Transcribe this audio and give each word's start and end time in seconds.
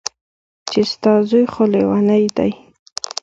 چې 0.69 0.79
ستا 0.91 1.13
زوى 1.29 1.43
خو 1.53 1.63
ليونۍ 1.73 2.25
دى. 2.37 2.51